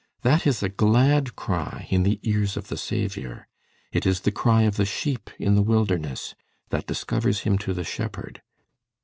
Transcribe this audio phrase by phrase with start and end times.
[0.23, 3.47] That is a glad cry, in the ears of the Saviour.
[3.91, 6.33] It is the cry of the sheep in the wilderness,
[6.69, 8.41] that discovers him to the shepherd."